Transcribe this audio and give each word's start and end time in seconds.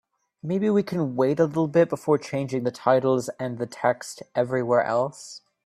Maybe 0.41 0.67
we 0.71 0.81
can 0.81 1.15
wait 1.15 1.39
a 1.39 1.45
little 1.45 1.67
bit 1.67 1.87
before 1.87 2.17
changing 2.17 2.63
the 2.63 2.71
titles 2.71 3.29
and 3.39 3.59
the 3.59 3.67
text 3.67 4.23
everywhere 4.33 4.81
else? 4.83 5.41